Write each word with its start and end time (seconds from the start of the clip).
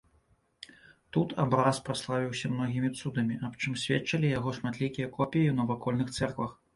Тут 1.17 1.33
абраз 1.43 1.81
праславіўся 1.89 2.49
многімі 2.53 2.89
цудамі, 3.01 3.37
аб 3.49 3.59
чым 3.65 3.75
сведчылі 3.81 4.31
яго 4.39 4.55
шматлікія 4.59 5.11
копіі 5.19 5.47
ў 5.51 5.55
навакольных 5.61 6.09
цэрквах. 6.17 6.51